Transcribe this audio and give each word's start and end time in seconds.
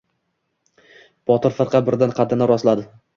Botir 1.31 1.55
firqa 1.57 1.83
birdan... 1.91 2.15
qaddini 2.21 2.49
rostladi. 2.53 2.87